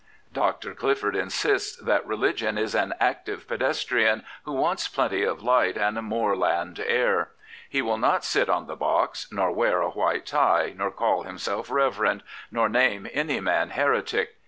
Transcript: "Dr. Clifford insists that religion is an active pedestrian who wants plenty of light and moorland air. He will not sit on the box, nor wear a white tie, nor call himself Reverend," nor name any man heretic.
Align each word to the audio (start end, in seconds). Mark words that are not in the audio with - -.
"Dr. 0.33 0.73
Clifford 0.73 1.15
insists 1.15 1.77
that 1.77 2.03
religion 2.07 2.57
is 2.57 2.73
an 2.73 2.91
active 2.99 3.47
pedestrian 3.47 4.25
who 4.45 4.53
wants 4.53 4.87
plenty 4.87 5.21
of 5.21 5.43
light 5.43 5.77
and 5.77 5.95
moorland 6.01 6.79
air. 6.79 7.29
He 7.69 7.83
will 7.83 7.99
not 7.99 8.25
sit 8.25 8.49
on 8.49 8.65
the 8.65 8.75
box, 8.75 9.27
nor 9.31 9.51
wear 9.51 9.79
a 9.81 9.91
white 9.91 10.25
tie, 10.25 10.73
nor 10.75 10.89
call 10.89 11.21
himself 11.21 11.69
Reverend," 11.69 12.23
nor 12.49 12.67
name 12.67 13.05
any 13.13 13.39
man 13.39 13.69
heretic. 13.69 14.37